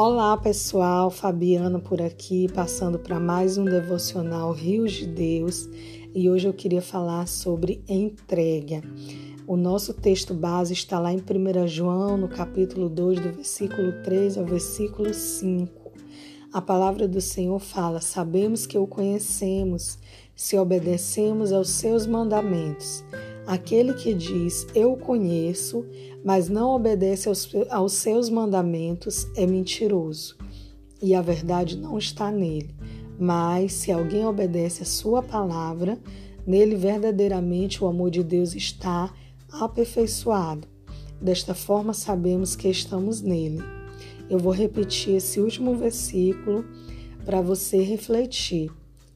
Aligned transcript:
Olá 0.00 0.36
pessoal, 0.36 1.10
Fabiana 1.10 1.80
por 1.80 2.00
aqui, 2.00 2.46
passando 2.54 3.00
para 3.00 3.18
mais 3.18 3.58
um 3.58 3.64
devocional 3.64 4.52
Rios 4.52 4.92
de 4.92 5.08
Deus 5.08 5.68
e 6.14 6.30
hoje 6.30 6.46
eu 6.46 6.52
queria 6.52 6.80
falar 6.80 7.26
sobre 7.26 7.82
entrega. 7.88 8.80
O 9.44 9.56
nosso 9.56 9.92
texto 9.92 10.32
base 10.32 10.72
está 10.72 11.00
lá 11.00 11.12
em 11.12 11.16
1 11.16 11.66
João, 11.66 12.16
no 12.16 12.28
capítulo 12.28 12.88
2, 12.88 13.18
do 13.18 13.32
versículo 13.32 13.92
3 14.04 14.38
ao 14.38 14.44
versículo 14.44 15.12
5. 15.12 15.90
A 16.52 16.62
palavra 16.62 17.08
do 17.08 17.20
Senhor 17.20 17.58
fala: 17.58 18.00
Sabemos 18.00 18.68
que 18.68 18.78
o 18.78 18.86
conhecemos 18.86 19.98
se 20.32 20.56
obedecemos 20.56 21.52
aos 21.52 21.70
seus 21.70 22.06
mandamentos. 22.06 23.02
Aquele 23.48 23.94
que 23.94 24.12
diz 24.12 24.66
eu 24.74 24.94
conheço, 24.94 25.86
mas 26.22 26.50
não 26.50 26.76
obedece 26.76 27.30
aos, 27.30 27.48
aos 27.70 27.94
seus 27.94 28.28
mandamentos, 28.28 29.26
é 29.34 29.46
mentiroso. 29.46 30.36
E 31.00 31.14
a 31.14 31.22
verdade 31.22 31.74
não 31.74 31.96
está 31.96 32.30
nele. 32.30 32.74
Mas 33.18 33.72
se 33.72 33.90
alguém 33.90 34.26
obedece 34.26 34.82
a 34.82 34.86
sua 34.86 35.22
palavra, 35.22 35.98
nele 36.46 36.76
verdadeiramente 36.76 37.82
o 37.82 37.86
amor 37.86 38.10
de 38.10 38.22
Deus 38.22 38.54
está 38.54 39.14
aperfeiçoado. 39.50 40.68
Desta 41.18 41.54
forma 41.54 41.94
sabemos 41.94 42.54
que 42.54 42.68
estamos 42.68 43.22
nele. 43.22 43.64
Eu 44.28 44.38
vou 44.38 44.52
repetir 44.52 45.14
esse 45.14 45.40
último 45.40 45.74
versículo 45.74 46.66
para 47.24 47.40
você 47.40 47.82
refletir. 47.82 48.70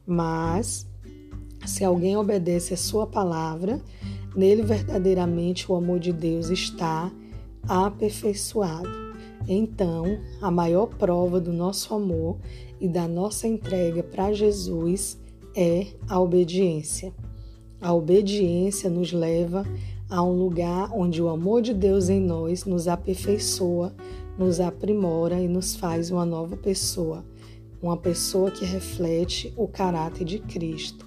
Mas 0.07 0.87
se 1.67 1.85
alguém 1.85 2.17
obedece 2.17 2.73
a 2.73 2.79
sua 2.79 3.07
palavra, 3.07 3.79
Nele 4.35 4.63
verdadeiramente 4.63 5.71
o 5.71 5.75
amor 5.75 5.99
de 5.99 6.13
Deus 6.13 6.49
está 6.49 7.13
aperfeiçoado. 7.69 8.89
Então, 9.47 10.19
a 10.41 10.51
maior 10.51 10.87
prova 10.87 11.41
do 11.41 11.53
nosso 11.53 11.95
amor 11.95 12.39
e 12.81 12.89
da 12.89 13.07
nossa 13.07 13.47
entrega 13.47 14.03
para 14.03 14.33
Jesus 14.33 15.19
é 15.55 15.87
a 16.09 16.21
obediência. 16.21 17.13
A 17.81 17.93
obediência 17.93 18.89
nos 18.89 19.13
leva 19.13 19.65
a 20.09 20.23
um 20.23 20.33
lugar 20.33 20.91
onde 20.93 21.21
o 21.21 21.29
amor 21.29 21.63
de 21.63 21.75
Deus 21.75 22.09
em 22.09 22.21
nós 22.21 22.65
nos 22.65 22.87
aperfeiçoa, 22.87 23.95
nos 24.39 24.61
aprimora 24.61 25.41
e 25.41 25.49
nos 25.49 25.75
faz 25.75 26.11
uma 26.11 26.25
nova 26.25 26.57
pessoa, 26.57 27.25
uma 27.83 27.97
pessoa 27.97 28.51
que 28.51 28.65
reflete 28.65 29.53
o 29.57 29.67
caráter 29.67 30.25
de 30.25 30.39
Cristo. 30.39 31.07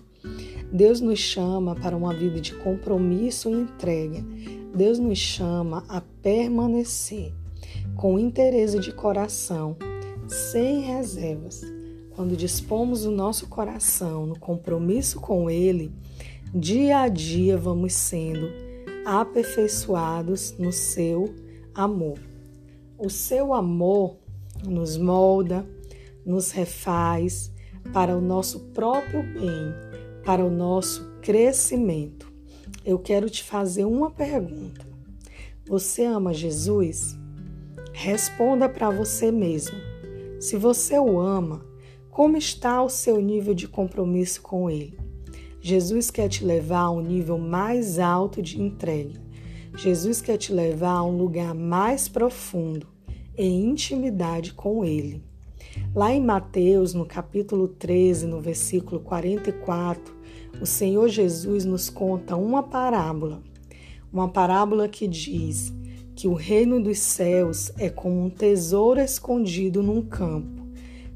Deus 0.76 1.00
nos 1.00 1.20
chama 1.20 1.74
para 1.74 1.96
uma 1.96 2.14
vida 2.14 2.42
de 2.42 2.54
compromisso 2.54 3.50
e 3.50 3.54
entrega. 3.54 4.22
Deus 4.76 5.00
nos 5.00 5.18
chama 5.18 5.86
a 5.88 6.02
permanecer 6.02 7.34
com 7.96 8.20
interesse 8.20 8.78
de 8.80 8.92
coração, 8.92 9.78
sem 10.28 10.82
reservas. 10.82 11.62
Quando 12.14 12.36
dispomos 12.36 13.06
o 13.06 13.12
nosso 13.12 13.48
coração 13.48 14.26
no 14.26 14.38
compromisso 14.38 15.22
com 15.22 15.50
Ele, 15.50 15.94
dia 16.54 17.00
a 17.00 17.08
dia 17.08 17.56
vamos 17.56 17.94
sendo 17.94 18.50
aperfeiçoados 19.06 20.58
no 20.60 20.74
seu 20.74 21.34
amor. 21.74 22.20
O 22.98 23.10
seu 23.10 23.54
amor 23.54 24.18
nos 24.68 24.98
molda, 24.98 25.66
nos 26.26 26.52
refaz 26.52 27.50
para 27.94 28.18
o 28.18 28.20
nosso 28.20 28.60
próprio 28.74 29.24
bem 29.24 29.85
para 30.26 30.44
o 30.44 30.50
nosso 30.50 31.08
crescimento. 31.22 32.34
Eu 32.84 32.98
quero 32.98 33.30
te 33.30 33.44
fazer 33.44 33.86
uma 33.86 34.10
pergunta. 34.10 34.84
Você 35.68 36.04
ama 36.04 36.34
Jesus? 36.34 37.16
Responda 37.94 38.68
para 38.68 38.90
você 38.90 39.32
mesmo. 39.32 39.78
Se 40.40 40.58
você 40.58 40.98
o 40.98 41.20
ama, 41.20 41.64
como 42.10 42.38
está 42.38 42.82
o 42.82 42.90
seu 42.90 43.22
nível 43.22 43.54
de 43.54 43.68
compromisso 43.68 44.42
com 44.42 44.68
Ele? 44.68 44.98
Jesus 45.62 46.10
quer 46.10 46.28
te 46.28 46.44
levar 46.44 46.82
a 46.82 46.92
um 46.92 47.02
nível 47.02 47.38
mais 47.38 48.00
alto 48.00 48.42
de 48.42 48.60
entrega. 48.60 49.22
Jesus 49.78 50.22
quer 50.22 50.38
te 50.38 50.52
levar 50.52 50.98
a 50.98 51.04
um 51.04 51.16
lugar 51.16 51.54
mais 51.54 52.08
profundo, 52.08 52.88
em 53.38 53.66
intimidade 53.66 54.54
com 54.54 54.84
Ele. 54.84 55.24
Lá 55.94 56.14
em 56.14 56.22
Mateus, 56.22 56.94
no 56.94 57.06
capítulo 57.06 57.68
13, 57.68 58.28
no 58.28 58.40
versículo 58.40 59.00
44, 59.02 60.15
o 60.62 60.66
Senhor 60.66 61.10
Jesus 61.10 61.66
nos 61.66 61.90
conta 61.90 62.36
uma 62.36 62.64
parábola, 62.64 63.42
uma 64.12 64.30
parábola 64.30 64.88
que 64.88 65.08
diz 65.08 65.74
que 66.16 66.28
o 66.28 66.34
reino 66.34 66.82
dos 66.82 67.00
céus 67.00 67.72
é 67.78 67.90
como 67.90 68.24
um 68.24 68.30
tesouro 68.30 69.02
escondido 69.02 69.84
num 69.84 70.02
campo. 70.02 70.64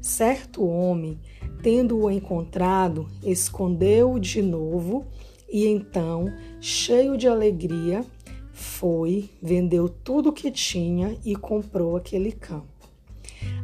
Certo 0.00 0.64
homem, 0.64 1.18
tendo-o 1.62 2.10
encontrado, 2.10 3.08
escondeu-o 3.22 4.18
de 4.18 4.42
novo 4.42 5.06
e 5.50 5.66
então, 5.66 6.26
cheio 6.60 7.16
de 7.16 7.26
alegria, 7.26 8.04
foi, 8.52 9.30
vendeu 9.42 9.88
tudo 9.88 10.28
o 10.28 10.32
que 10.32 10.50
tinha 10.50 11.16
e 11.24 11.34
comprou 11.34 11.96
aquele 11.96 12.32
campo. 12.32 12.66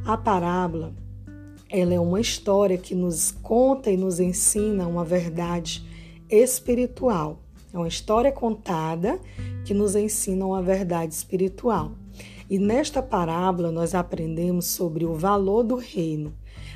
A 0.04 0.16
parábola 0.16 0.94
ela 1.78 1.92
é 1.92 2.00
uma 2.00 2.18
história 2.18 2.78
que 2.78 2.94
nos 2.94 3.30
conta 3.30 3.90
e 3.90 3.98
nos 3.98 4.18
ensina 4.18 4.88
uma 4.88 5.04
verdade 5.04 5.84
espiritual. 6.30 7.38
É 7.70 7.76
uma 7.76 7.86
história 7.86 8.32
contada 8.32 9.20
que 9.62 9.74
nos 9.74 9.94
ensina 9.94 10.46
uma 10.46 10.62
verdade 10.62 11.12
espiritual. 11.12 11.92
E 12.48 12.58
nesta 12.58 13.02
parábola 13.02 13.70
nós 13.70 13.94
aprendemos 13.94 14.64
sobre 14.64 15.04
o 15.04 15.12
valor 15.12 15.64
do 15.64 15.76
reino. 15.76 16.32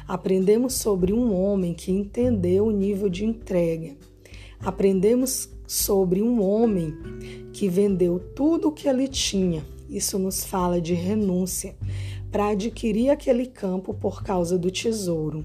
Aprendemos 0.07 0.75
sobre 0.75 1.15
um 1.15 1.35
homem 1.35 1.73
que 1.73 1.91
entendeu 1.91 2.67
o 2.67 2.71
nível 2.71 3.09
de 3.09 3.25
entrega. 3.25 3.97
Aprendemos 4.61 5.49
sobre 5.67 6.21
um 6.21 6.43
homem 6.43 6.95
que 7.55 7.71
vendeu 7.71 8.19
tudo 8.19 8.69
o 8.69 8.73
que 8.73 8.87
ele 8.87 9.09
tinha. 9.09 9.65
Isso 9.89 10.19
nos 10.19 10.45
fala 10.45 10.79
de 10.79 10.93
renúncia 10.93 11.75
para 12.31 12.49
adquirir 12.49 13.11
aquele 13.11 13.47
campo 13.47 13.93
por 13.93 14.23
causa 14.23 14.59
do 14.59 14.71
tesouro, 14.71 15.45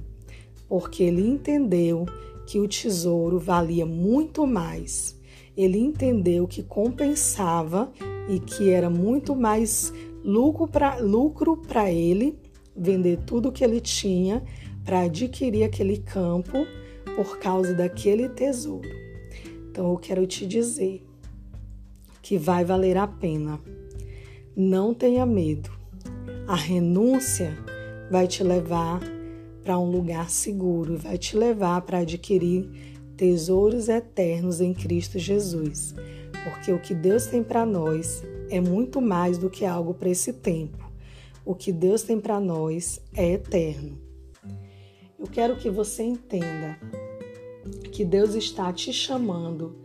porque 0.67 1.03
ele 1.03 1.27
entendeu 1.27 2.05
que 2.45 2.59
o 2.59 2.67
tesouro 2.67 3.39
valia 3.39 3.85
muito 3.85 4.45
mais. 4.45 5.19
Ele 5.57 5.79
entendeu 5.79 6.47
que 6.47 6.61
compensava 6.61 7.91
e 8.29 8.39
que 8.39 8.69
era 8.69 8.89
muito 8.89 9.35
mais 9.35 9.91
lucro 10.23 11.57
para 11.57 11.91
ele 11.91 12.37
vender 12.75 13.19
tudo 13.25 13.51
que 13.51 13.63
ele 13.63 13.79
tinha 13.79 14.43
para 14.83 15.01
adquirir 15.01 15.63
aquele 15.63 15.97
campo 15.97 16.67
por 17.15 17.39
causa 17.39 17.73
daquele 17.73 18.29
tesouro. 18.29 18.89
Então 19.69 19.91
eu 19.91 19.97
quero 19.97 20.27
te 20.27 20.45
dizer 20.45 21.03
que 22.21 22.37
vai 22.37 22.63
valer 22.63 22.97
a 22.97 23.07
pena. 23.07 23.59
Não 24.55 24.93
tenha 24.93 25.25
medo. 25.25 25.74
A 26.47 26.55
renúncia 26.55 27.57
vai 28.11 28.27
te 28.27 28.43
levar 28.43 29.01
para 29.63 29.79
um 29.79 29.89
lugar 29.89 30.29
seguro 30.29 30.93
e 30.93 30.97
vai 30.97 31.17
te 31.17 31.35
levar 31.35 31.81
para 31.81 31.99
adquirir 31.99 32.69
tesouros 33.17 33.89
eternos 33.89 34.61
em 34.61 34.71
Cristo 34.71 35.17
Jesus. 35.17 35.95
Porque 36.43 36.71
o 36.71 36.79
que 36.79 36.93
Deus 36.93 37.25
tem 37.25 37.43
para 37.43 37.65
nós 37.65 38.23
é 38.47 38.61
muito 38.61 39.01
mais 39.01 39.39
do 39.39 39.49
que 39.49 39.65
algo 39.65 39.95
para 39.95 40.09
esse 40.09 40.33
tempo. 40.33 40.87
O 41.43 41.55
que 41.55 41.71
Deus 41.71 42.03
tem 42.03 42.19
para 42.19 42.39
nós 42.39 43.01
é 43.11 43.31
eterno. 43.31 43.97
Eu 45.17 45.25
quero 45.25 45.55
que 45.55 45.71
você 45.71 46.03
entenda 46.03 46.77
que 47.91 48.05
Deus 48.05 48.35
está 48.35 48.71
te 48.71 48.93
chamando 48.93 49.75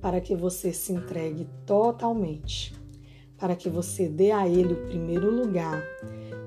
para 0.00 0.20
que 0.20 0.36
você 0.36 0.72
se 0.72 0.92
entregue 0.92 1.48
totalmente 1.66 2.83
para 3.38 3.56
que 3.56 3.68
você 3.68 4.08
dê 4.08 4.30
a 4.30 4.48
Ele 4.48 4.74
o 4.74 4.86
primeiro 4.86 5.30
lugar, 5.30 5.82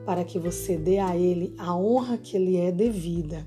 para 0.05 0.23
que 0.23 0.39
você 0.39 0.77
dê 0.77 0.99
a 0.99 1.15
Ele 1.15 1.53
a 1.57 1.75
honra 1.75 2.17
que 2.17 2.37
lhe 2.37 2.57
é 2.57 2.71
devida. 2.71 3.45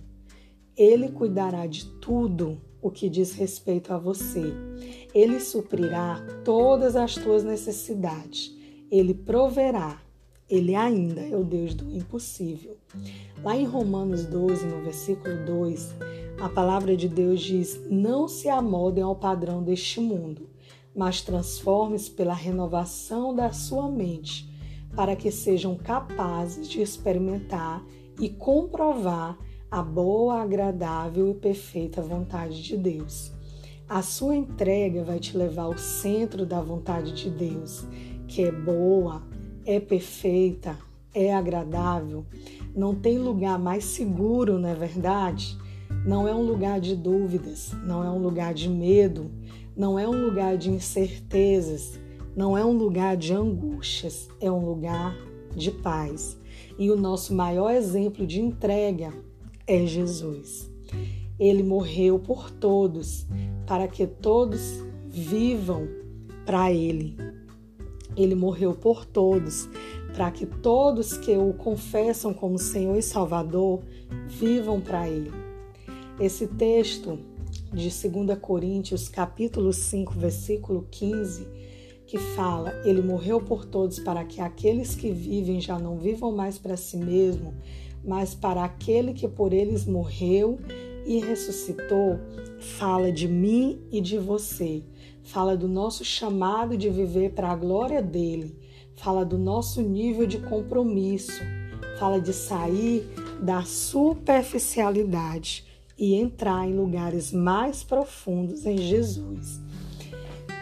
Ele 0.77 1.09
cuidará 1.11 1.67
de 1.67 1.87
tudo 2.01 2.61
o 2.81 2.91
que 2.91 3.09
diz 3.09 3.33
respeito 3.33 3.93
a 3.93 3.99
você. 3.99 4.53
Ele 5.15 5.41
suprirá 5.41 6.25
todas 6.45 6.97
as 6.97 7.15
tuas 7.15 7.45
necessidades. 7.45 8.57
Ele 8.91 9.15
proverá. 9.15 10.01
Ele 10.49 10.75
ainda 10.75 11.21
é 11.21 11.37
o 11.37 11.45
Deus 11.45 11.75
do 11.75 11.91
impossível. 11.95 12.77
Lá 13.43 13.57
em 13.57 13.65
Romanos 13.65 14.27
12, 14.27 14.67
no 14.67 14.83
versículo 14.83 15.45
2, 15.45 15.95
a 16.41 16.49
palavra 16.49 16.97
de 16.97 17.09
Deus 17.09 17.41
diz: 17.41 17.81
Não 17.89 18.27
se 18.27 18.49
amoldem 18.49 19.05
ao 19.05 19.15
padrão 19.15 19.63
deste 19.63 20.01
mundo 20.01 20.49
mas 20.95 21.23
transforme-se 21.23 22.11
pela 22.11 22.35
renovação 22.35 23.35
da 23.35 23.53
sua 23.53 23.89
mente, 23.89 24.49
para 24.95 25.15
que 25.15 25.31
sejam 25.31 25.77
capazes 25.77 26.69
de 26.69 26.83
experimentar 26.83 27.85
e 28.19 28.29
comprovar 28.29 29.39
a 29.71 29.83
boa, 29.83 30.43
agradável 30.43 31.31
e 31.31 31.35
perfeita 31.35 32.03
vontade 32.03 32.61
de 32.63 32.77
Deus. 32.77 33.33
A 33.89 34.03
sua 34.03 34.37
entrega 34.37 35.05
vai 35.05 35.19
te 35.19 35.37
levar 35.37 35.63
ao 35.63 35.79
centro 35.79 36.45
da 36.45 36.61
vontade 36.61 37.13
de 37.13 37.31
Deus, 37.31 37.87
que 38.27 38.43
é 38.43 38.53
boa, 38.53 39.23
é 39.65 39.79
perfeita, 39.79 40.77
é 41.15 41.35
agradável, 41.35 42.25
não 42.75 42.95
tem 42.95 43.19
lugar 43.19 43.59
mais 43.59 43.85
seguro, 43.85 44.59
não 44.59 44.69
é 44.69 44.75
verdade? 44.75 45.59
Não 46.07 46.27
é 46.27 46.35
um 46.35 46.43
lugar 46.43 46.81
de 46.81 46.95
dúvidas, 46.95 47.73
não 47.85 48.05
é 48.05 48.11
um 48.11 48.19
lugar 48.19 48.55
de 48.55 48.69
medo, 48.69 49.31
não 49.81 49.99
é 49.99 50.07
um 50.07 50.27
lugar 50.27 50.59
de 50.59 50.71
incertezas, 50.71 51.99
não 52.37 52.57
é 52.57 52.63
um 52.63 52.77
lugar 52.77 53.17
de 53.17 53.33
angústias, 53.33 54.29
é 54.39 54.51
um 54.53 54.63
lugar 54.63 55.17
de 55.57 55.71
paz. 55.71 56.37
E 56.79 56.91
o 56.91 56.97
nosso 56.97 57.33
maior 57.33 57.71
exemplo 57.71 58.27
de 58.27 58.43
entrega 58.43 59.11
é 59.67 59.87
Jesus. 59.87 60.71
Ele 61.39 61.63
morreu 61.63 62.19
por 62.19 62.51
todos, 62.51 63.27
para 63.67 63.89
que 63.89 64.07
todos 64.07 64.85
vivam 65.09 65.89
para 66.45 66.71
Ele. 66.71 67.17
Ele 68.15 68.35
morreu 68.35 68.75
por 68.75 69.07
todos, 69.07 69.67
para 70.13 70.31
que 70.31 70.45
todos 70.45 71.17
que 71.17 71.35
o 71.39 71.55
confessam 71.55 72.35
como 72.35 72.59
Senhor 72.59 72.99
e 72.99 73.03
Salvador 73.03 73.81
vivam 74.29 74.79
para 74.79 75.09
Ele. 75.09 75.33
Esse 76.21 76.47
texto 76.47 77.30
de 77.73 77.89
2 77.89 78.37
Coríntios, 78.41 79.09
capítulo 79.09 79.73
5, 79.73 80.13
versículo 80.15 80.89
15, 80.91 81.47
que 82.07 82.19
fala: 82.19 82.73
Ele 82.85 83.01
morreu 83.01 83.41
por 83.41 83.65
todos 83.65 84.01
para 84.01 84.25
que 84.25 84.41
aqueles 84.41 84.97
que 84.97 85.13
vivem 85.13 85.61
já 85.61 85.79
não 85.79 85.97
vivam 85.97 86.33
mais 86.33 86.59
para 86.59 86.77
si 86.77 86.97
mesmo, 86.97 87.55
mas 88.05 88.35
para 88.35 88.65
aquele 88.65 89.13
que 89.13 89.29
por 89.29 89.53
eles 89.53 89.87
morreu 89.87 90.59
e 91.07 91.21
ressuscitou, 91.21 92.19
fala 92.59 93.13
de 93.13 93.29
mim 93.29 93.81
e 93.93 94.01
de 94.01 94.19
você. 94.19 94.83
Fala 95.23 95.57
do 95.57 95.69
nosso 95.69 96.05
chamado 96.05 96.77
de 96.77 96.91
viver 96.91 97.31
para 97.33 97.51
a 97.51 97.57
glória 97.57 98.03
dele. 98.03 98.59
Fala 98.97 99.25
do 99.25 99.39
nosso 99.39 99.81
nível 99.81 100.27
de 100.27 100.39
compromisso. 100.39 101.41
Fala 101.99 102.21
de 102.21 102.33
sair 102.33 103.09
da 103.41 103.63
superficialidade 103.63 105.70
e 106.01 106.15
entrar 106.15 106.67
em 106.67 106.75
lugares 106.75 107.31
mais 107.31 107.85
profundos 107.85 108.65
em 108.65 108.79
Jesus. 108.79 109.61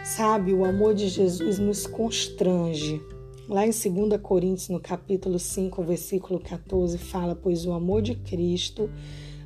Sabe, 0.03 0.53
o 0.53 0.65
amor 0.65 0.93
de 0.93 1.07
Jesus 1.07 1.57
nos 1.57 1.87
constrange. 1.87 3.01
Lá 3.47 3.65
em 3.65 3.71
2 3.71 4.21
Coríntios, 4.21 4.67
no 4.67 4.81
capítulo 4.81 5.39
5, 5.39 5.81
versículo 5.81 6.41
14, 6.41 6.97
fala: 6.97 7.35
Pois 7.35 7.65
o 7.65 7.71
amor 7.71 8.01
de 8.01 8.15
Cristo 8.15 8.89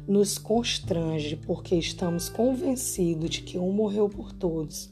nos 0.08 0.40
constrange, 0.40 1.36
porque 1.36 1.76
estamos 1.76 2.28
convencidos 2.28 3.30
de 3.30 3.42
que 3.44 3.60
um 3.60 3.72
morreu 3.72 4.10
por 4.10 4.34
todos, 4.34 4.90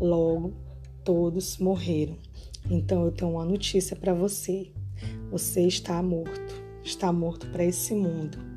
logo 0.00 0.52
todos 1.02 1.58
morreram. 1.58 2.16
Então 2.70 3.04
eu 3.04 3.10
tenho 3.10 3.32
uma 3.32 3.44
notícia 3.44 3.96
para 3.96 4.14
você: 4.14 4.70
você 5.32 5.66
está 5.66 6.00
morto, 6.00 6.62
está 6.84 7.12
morto 7.12 7.48
para 7.48 7.64
esse 7.64 7.92
mundo 7.92 8.53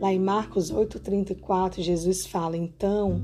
Lá 0.00 0.12
em 0.12 0.18
Marcos 0.20 0.70
8,34, 0.70 1.80
Jesus 1.80 2.24
fala: 2.24 2.56
Então 2.56 3.20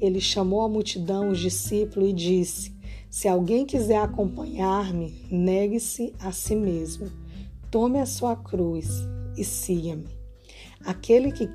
ele 0.00 0.20
chamou 0.20 0.62
a 0.62 0.68
multidão, 0.68 1.30
os 1.30 1.40
discípulos, 1.40 2.10
e 2.10 2.12
disse: 2.12 2.72
Se 3.10 3.26
alguém 3.26 3.66
quiser 3.66 3.98
acompanhar-me, 3.98 5.26
negue-se 5.30 6.14
a 6.20 6.30
si 6.30 6.54
mesmo, 6.54 7.10
tome 7.70 7.98
a 7.98 8.06
sua 8.06 8.36
cruz 8.36 8.88
e 9.36 9.44
siga-me. 9.44 10.06
Aquele 10.84 11.32
que 11.32 11.48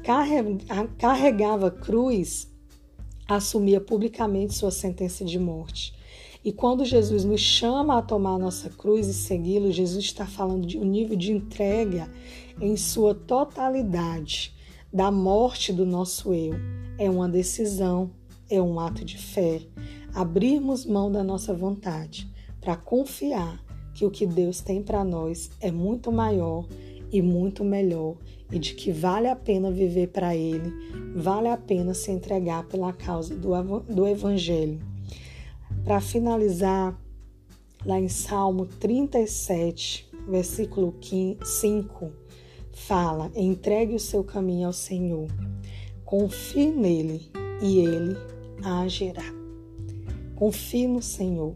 carregava 0.98 1.70
cruz 1.72 2.52
assumia 3.28 3.80
publicamente 3.80 4.56
sua 4.56 4.72
sentença 4.72 5.24
de 5.24 5.38
morte. 5.38 5.94
E 6.44 6.53
quando 6.53 6.86
Jesus 6.86 7.25
nos 7.25 7.41
chama 7.41 7.97
a 7.97 8.01
tomar 8.01 8.36
a 8.36 8.39
nossa 8.39 8.69
cruz 8.69 9.07
e 9.07 9.13
segui-lo, 9.13 9.71
Jesus 9.71 10.06
está 10.06 10.25
falando 10.25 10.65
de 10.65 10.77
um 10.77 10.86
nível 10.86 11.18
de 11.18 11.33
entrega 11.33 12.09
em 12.62 12.77
sua 12.77 13.13
totalidade, 13.13 14.56
da 14.91 15.12
morte 15.12 15.74
do 15.74 15.86
nosso 15.86 16.33
eu. 16.33 16.56
É 16.97 17.09
uma 17.09 17.27
decisão, 17.27 18.12
é 18.50 18.62
um 18.62 18.80
ato 18.80 19.03
de 19.03 19.18
fé. 19.18 19.62
Abrirmos 20.13 20.86
mão 20.86 21.12
da 21.12 21.24
nossa 21.24 21.53
vontade 21.53 22.27
para 22.62 22.75
confiar 22.77 23.62
que 23.94 24.06
o 24.06 24.09
que 24.09 24.25
Deus 24.25 24.62
tem 24.62 24.81
para 24.81 25.03
nós 25.03 25.51
é 25.59 25.69
muito 25.69 26.09
maior 26.09 26.65
e 27.12 27.21
muito 27.21 27.65
melhor 27.65 28.15
e 28.50 28.57
de 28.57 28.74
que 28.75 28.91
vale 28.91 29.27
a 29.27 29.36
pena 29.36 29.69
viver 29.69 30.07
para 30.07 30.36
Ele, 30.36 30.71
vale 31.15 31.50
a 31.50 31.57
pena 31.57 31.94
se 31.94 32.12
entregar 32.12 32.63
pela 32.68 32.94
causa 32.94 33.36
do, 33.36 33.51
do 33.81 34.07
Evangelho. 34.07 34.88
Para 35.89 36.01
finalizar, 36.01 36.95
lá 37.83 38.00
em 38.00 38.09
Salmo 38.09 38.68
37, 38.68 40.07
versículo 40.27 40.94
5, 41.44 42.12
fala: 42.71 43.31
entregue 43.36 43.95
o 43.95 44.00
seu 44.00 44.24
caminho 44.24 44.68
ao 44.68 44.71
Senhor, 44.71 45.27
confie 46.06 46.69
nele 46.69 47.31
e 47.59 47.80
ele 47.80 48.15
agirá. 48.63 49.33
Confie 50.36 50.86
no 50.86 51.01
Senhor, 51.01 51.56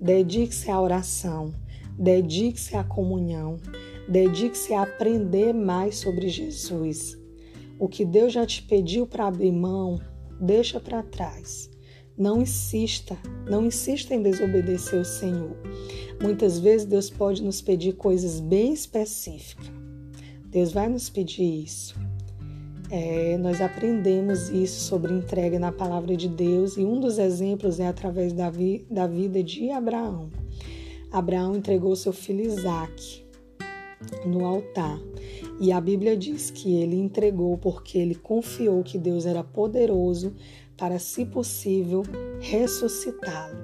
dedique-se 0.00 0.70
à 0.70 0.80
oração, 0.80 1.52
dedique-se 1.98 2.76
à 2.76 2.84
comunhão, 2.84 3.56
dedique-se 4.08 4.72
a 4.72 4.82
aprender 4.82 5.52
mais 5.52 5.96
sobre 5.96 6.28
Jesus. 6.28 7.18
O 7.76 7.88
que 7.88 8.04
Deus 8.04 8.32
já 8.34 8.46
te 8.46 8.62
pediu 8.62 9.04
para 9.04 9.26
abrir 9.26 9.50
mão, 9.50 10.00
deixa 10.40 10.78
para 10.78 11.02
trás. 11.02 11.73
Não 12.16 12.40
insista, 12.40 13.18
não 13.48 13.66
insista 13.66 14.14
em 14.14 14.22
desobedecer 14.22 15.00
o 15.00 15.04
Senhor. 15.04 15.56
Muitas 16.22 16.58
vezes 16.58 16.86
Deus 16.86 17.10
pode 17.10 17.42
nos 17.42 17.60
pedir 17.60 17.94
coisas 17.94 18.40
bem 18.40 18.72
específicas. 18.72 19.72
Deus 20.46 20.72
vai 20.72 20.88
nos 20.88 21.10
pedir 21.10 21.64
isso. 21.64 21.96
É, 22.90 23.36
nós 23.38 23.60
aprendemos 23.60 24.50
isso 24.50 24.80
sobre 24.82 25.12
entrega 25.12 25.58
na 25.58 25.72
palavra 25.72 26.16
de 26.16 26.28
Deus 26.28 26.76
e 26.76 26.84
um 26.84 27.00
dos 27.00 27.18
exemplos 27.18 27.80
é 27.80 27.88
através 27.88 28.32
da, 28.32 28.48
vi, 28.50 28.86
da 28.88 29.06
vida 29.06 29.42
de 29.42 29.70
Abraão. 29.70 30.30
Abraão 31.10 31.56
entregou 31.56 31.96
seu 31.96 32.12
filho 32.12 32.44
Isaac 32.44 33.24
no 34.24 34.44
altar 34.44 35.00
e 35.60 35.72
a 35.72 35.80
Bíblia 35.80 36.16
diz 36.16 36.50
que 36.50 36.74
ele 36.74 36.96
entregou 36.96 37.56
porque 37.56 37.98
ele 37.98 38.14
confiou 38.14 38.82
que 38.82 38.98
Deus 38.98 39.24
era 39.24 39.42
poderoso 39.42 40.34
para, 40.76 40.98
se 40.98 41.24
possível, 41.24 42.02
ressuscitá-lo. 42.40 43.56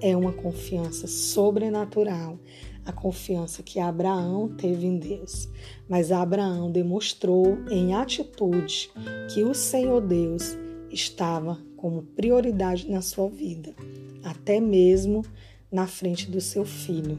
É 0.00 0.16
uma 0.16 0.32
confiança 0.32 1.06
sobrenatural, 1.06 2.38
a 2.84 2.92
confiança 2.92 3.62
que 3.62 3.80
Abraão 3.80 4.48
teve 4.48 4.86
em 4.86 4.98
Deus. 4.98 5.48
Mas 5.88 6.12
Abraão 6.12 6.70
demonstrou 6.70 7.58
em 7.70 7.94
atitude 7.94 8.90
que 9.32 9.42
o 9.42 9.54
Senhor 9.54 10.00
Deus 10.00 10.56
estava 10.90 11.58
como 11.76 12.02
prioridade 12.02 12.90
na 12.90 13.02
sua 13.02 13.28
vida, 13.28 13.74
até 14.22 14.60
mesmo 14.60 15.22
na 15.70 15.86
frente 15.86 16.30
do 16.30 16.40
seu 16.40 16.64
filho. 16.64 17.18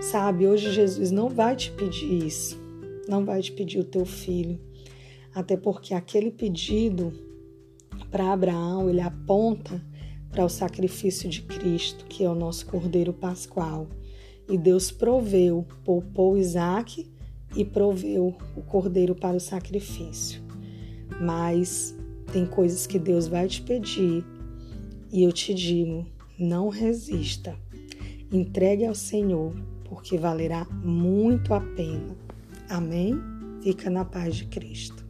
Sabe, 0.00 0.46
hoje 0.46 0.72
Jesus 0.72 1.10
não 1.10 1.28
vai 1.28 1.56
te 1.56 1.72
pedir 1.72 2.26
isso, 2.26 2.58
não 3.08 3.24
vai 3.24 3.42
te 3.42 3.52
pedir 3.52 3.80
o 3.80 3.84
teu 3.84 4.04
filho, 4.04 4.60
até 5.34 5.56
porque 5.56 5.92
aquele 5.92 6.30
pedido 6.30 7.12
para 8.10 8.32
Abraão, 8.32 8.88
ele 8.90 9.00
aponta 9.00 9.82
para 10.30 10.44
o 10.44 10.48
sacrifício 10.48 11.28
de 11.28 11.42
Cristo, 11.42 12.04
que 12.04 12.24
é 12.24 12.30
o 12.30 12.34
nosso 12.34 12.66
Cordeiro 12.66 13.12
Pascual. 13.12 13.88
E 14.48 14.58
Deus 14.58 14.90
proveu, 14.90 15.66
poupou 15.84 16.36
Isaac 16.36 17.08
e 17.56 17.64
proveu 17.64 18.36
o 18.56 18.62
cordeiro 18.62 19.14
para 19.14 19.36
o 19.36 19.40
sacrifício. 19.40 20.42
Mas 21.20 21.94
tem 22.32 22.46
coisas 22.46 22.86
que 22.86 22.98
Deus 22.98 23.26
vai 23.26 23.48
te 23.48 23.62
pedir 23.62 24.24
e 25.12 25.22
eu 25.22 25.32
te 25.32 25.52
digo: 25.52 26.06
não 26.38 26.68
resista. 26.68 27.56
Entregue 28.32 28.86
ao 28.86 28.94
Senhor, 28.94 29.52
porque 29.84 30.16
valerá 30.16 30.64
muito 30.84 31.52
a 31.52 31.60
pena. 31.60 32.16
Amém? 32.68 33.14
Fica 33.62 33.90
na 33.90 34.04
paz 34.04 34.36
de 34.36 34.46
Cristo. 34.46 35.09